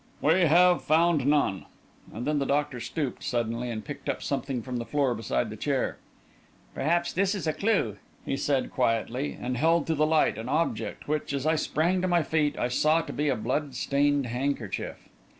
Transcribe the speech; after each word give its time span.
"We 0.19 0.45
have 0.47 0.83
found 0.83 1.27
none." 1.27 1.67
And 2.11 2.25
then 2.25 2.39
the 2.39 2.45
doctor 2.47 2.79
stooped 2.79 3.23
suddenly 3.23 3.69
and 3.69 3.85
picked 3.85 4.09
up 4.09 4.23
something 4.23 4.63
from 4.63 4.77
the 4.77 4.83
floor 4.85 5.13
beside 5.13 5.51
the 5.51 5.55
chair. 5.55 5.99
"Perhaps 6.73 7.13
this 7.13 7.35
is 7.35 7.45
a 7.45 7.53
clue," 7.53 7.97
he 8.25 8.35
said, 8.35 8.71
quietly, 8.71 9.37
and 9.39 9.57
held 9.57 9.85
to 9.85 9.93
the 9.93 10.07
light 10.07 10.39
an 10.39 10.49
object 10.49 11.07
which, 11.07 11.33
as 11.33 11.45
I 11.45 11.53
sprang 11.55 12.01
to 12.01 12.07
my 12.07 12.23
feet, 12.23 12.57
I 12.57 12.67
saw 12.67 13.01
to 13.01 13.13
be 13.13 13.29
a 13.29 13.35
blood 13.35 13.75
stained 13.75 14.25
handkerchief. 14.25 15.07